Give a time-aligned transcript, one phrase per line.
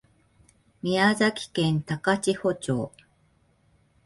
[0.81, 2.91] 宮崎県高千穂町